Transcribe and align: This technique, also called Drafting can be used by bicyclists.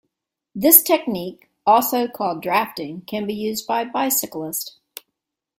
This 0.55 0.81
technique, 0.81 1.47
also 1.63 2.07
called 2.07 2.41
Drafting 2.41 3.01
can 3.01 3.27
be 3.27 3.35
used 3.35 3.67
by 3.67 3.85
bicyclists. 3.85 4.79